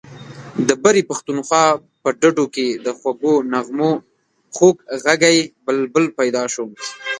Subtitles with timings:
[0.67, 1.65] د برې پښتونخوا
[2.01, 3.91] په ډډو کې د خوږو نغمو
[4.55, 6.65] خوږ غږی بلبل پیدا شو.